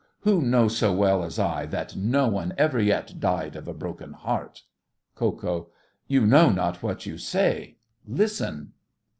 Who 0.21 0.41
knows 0.41 0.75
so 0.77 0.91
well 0.93 1.23
as 1.23 1.37
I 1.37 1.67
that 1.67 1.95
no 1.95 2.27
one 2.27 2.55
ever 2.57 2.79
yet 2.81 3.19
died 3.19 3.55
of 3.55 3.67
a 3.67 3.73
broken 3.75 4.13
heart! 4.13 4.63
KO. 5.13 5.69
You 6.07 6.25
know 6.25 6.49
not 6.49 6.81
what 6.81 7.05
you 7.05 7.19
say. 7.19 7.77
Listen! 8.07 8.73